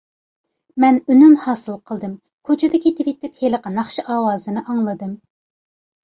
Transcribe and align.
مەن 0.83 0.95
ئۈنۈم 1.11 1.33
ھاسىل 1.41 1.75
قىلدىم. 1.89 2.15
كوچىدا 2.49 2.79
كېتىۋېتىپ 2.85 3.35
ھېلىقى 3.41 3.73
ناخشا 3.75 4.05
ئاۋازىنى 4.15 4.63
ئاڭلىدىم. 4.63 5.13